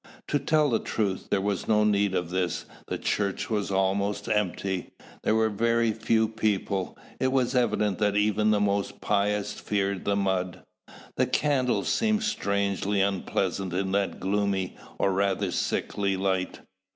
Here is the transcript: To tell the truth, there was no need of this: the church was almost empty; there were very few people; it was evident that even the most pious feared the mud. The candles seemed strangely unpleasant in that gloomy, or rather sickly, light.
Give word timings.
To 0.29 0.39
tell 0.39 0.71
the 0.71 0.79
truth, 0.79 1.27
there 1.29 1.41
was 1.41 1.67
no 1.67 1.83
need 1.83 2.15
of 2.15 2.31
this: 2.31 2.65
the 2.87 2.97
church 2.97 3.51
was 3.51 3.69
almost 3.69 4.27
empty; 4.27 4.93
there 5.21 5.35
were 5.35 5.47
very 5.51 5.91
few 5.91 6.27
people; 6.27 6.97
it 7.19 7.31
was 7.31 7.53
evident 7.53 7.99
that 7.99 8.15
even 8.15 8.49
the 8.49 8.59
most 8.59 8.99
pious 8.99 9.53
feared 9.53 10.03
the 10.05 10.15
mud. 10.15 10.63
The 11.17 11.27
candles 11.27 11.87
seemed 11.89 12.23
strangely 12.23 12.99
unpleasant 12.99 13.73
in 13.73 13.91
that 13.91 14.19
gloomy, 14.19 14.75
or 14.97 15.13
rather 15.13 15.51
sickly, 15.51 16.17
light. 16.17 16.61